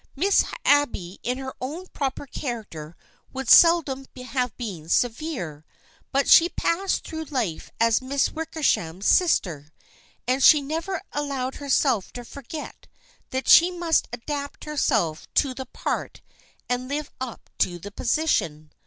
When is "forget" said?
12.25-12.87